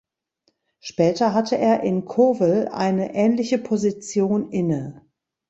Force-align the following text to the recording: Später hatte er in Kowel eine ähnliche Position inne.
Später 0.79 1.31
hatte 1.35 1.59
er 1.59 1.81
in 1.83 2.05
Kowel 2.05 2.67
eine 2.69 3.13
ähnliche 3.13 3.59
Position 3.59 4.49
inne. 4.51 5.05